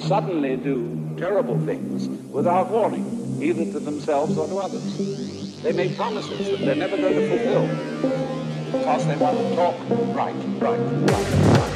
suddenly 0.00 0.56
do 0.56 1.14
terrible 1.16 1.58
things 1.60 2.08
without 2.30 2.70
warning, 2.70 3.38
either 3.42 3.64
to 3.72 3.80
themselves 3.80 4.36
or 4.36 4.46
to 4.46 4.56
others. 4.58 5.62
They 5.62 5.72
make 5.72 5.96
promises 5.96 6.50
that 6.50 6.60
they're 6.60 6.74
never 6.74 6.96
going 6.96 7.14
to 7.14 7.28
fulfill 7.28 7.66
because 8.66 9.06
they 9.06 9.16
want 9.16 9.38
to 9.38 9.56
talk 9.56 9.76
right, 10.14 10.34
right, 10.60 10.78
right, 10.78 11.58
right. 11.58 11.73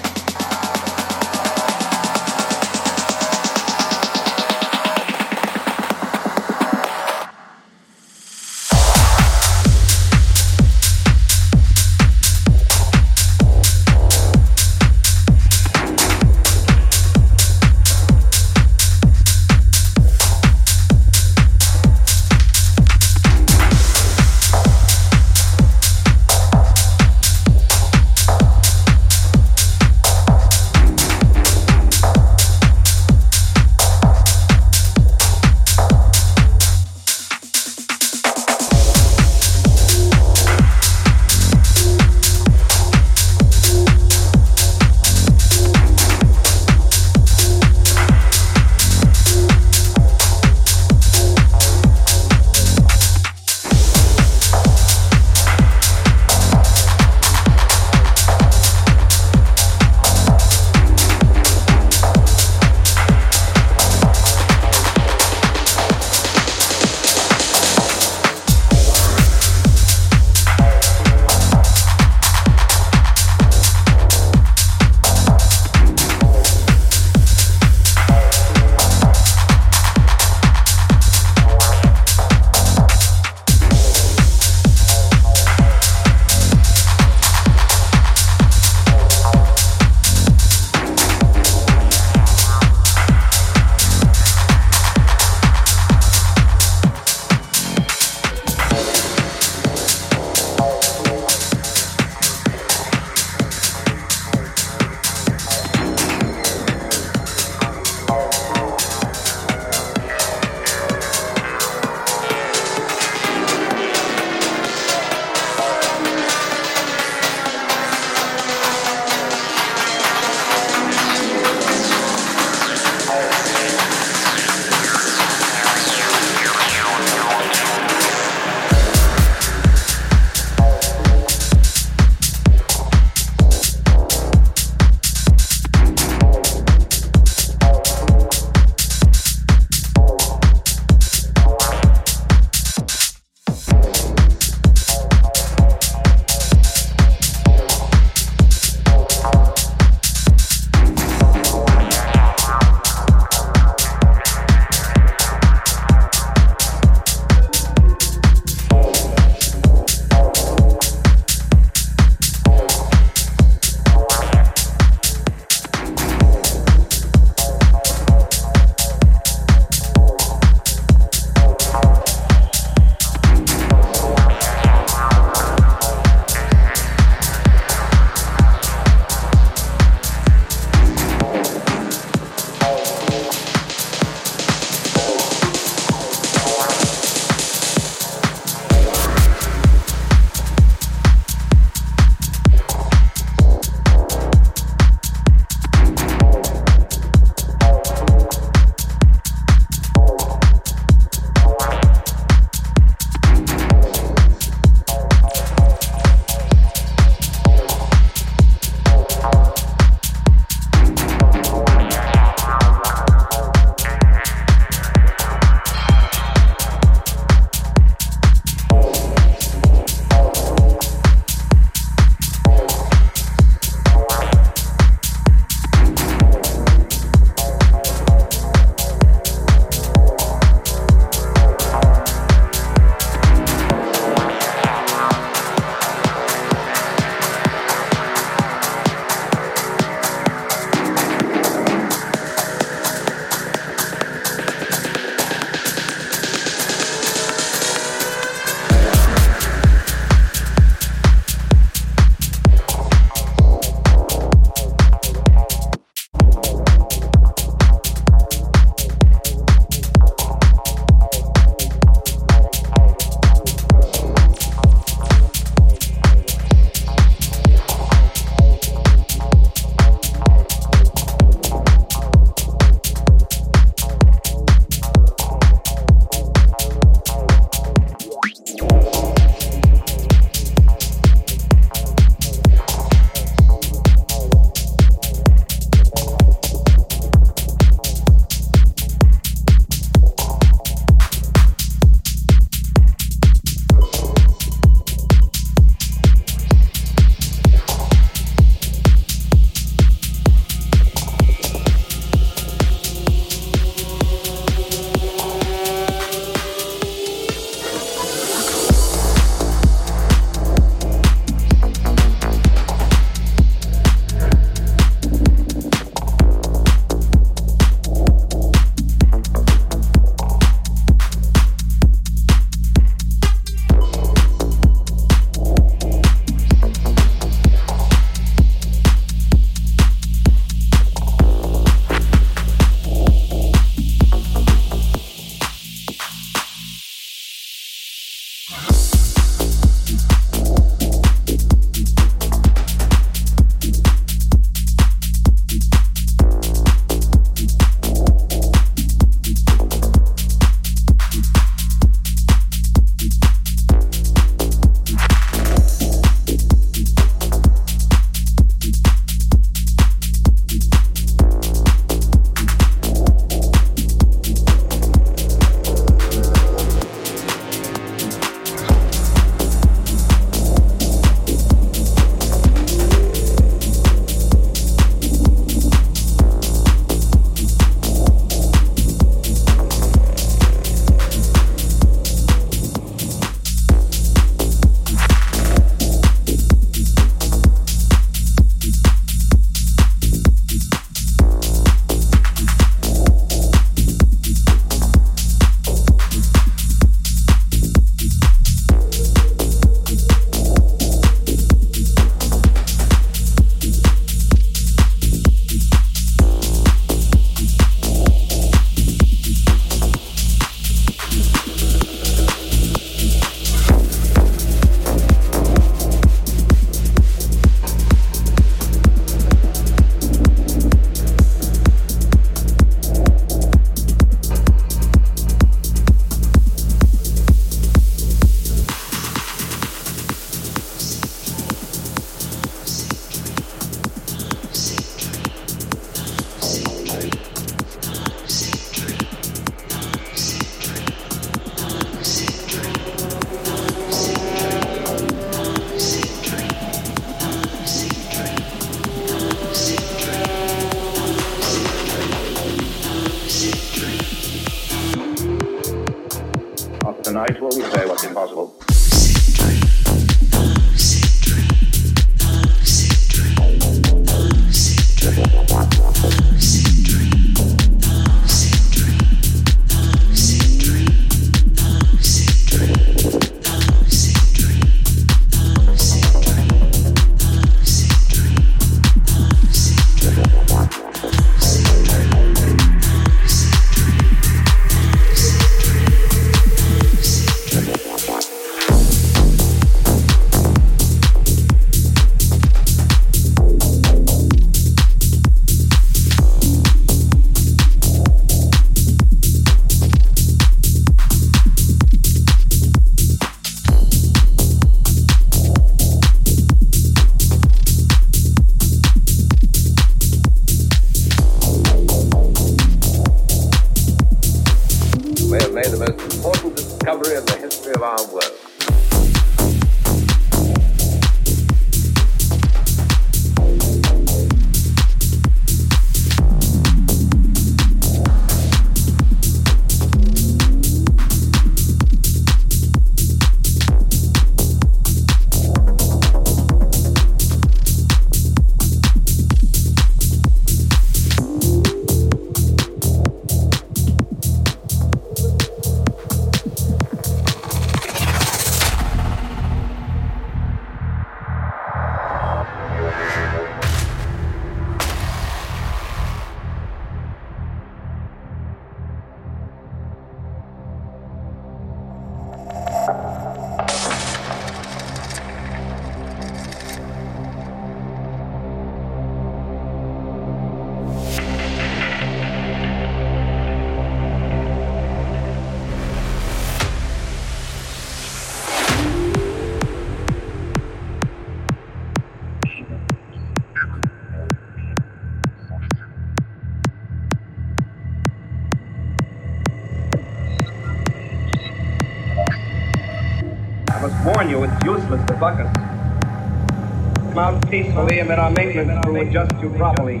Peacefully 597.50 597.98
and 597.98 598.08
that 598.08 598.18
our 598.18 598.30
maintenance 598.30 598.84
crew 598.84 599.00
adjust 599.00 599.32
you 599.42 599.50
properly. 599.50 600.00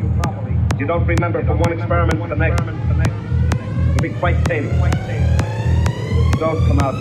You 0.78 0.86
don't 0.86 1.06
remember 1.06 1.42
from 1.44 1.58
one 1.58 1.72
experiment 1.72 2.20
to 2.22 2.28
the 2.28 2.36
next. 2.36 2.62
You'll 2.62 4.12
be 4.12 4.18
quite 4.20 4.38
stable. 4.44 4.70
Don't 6.38 6.66
come 6.68 6.78
out 6.80 6.94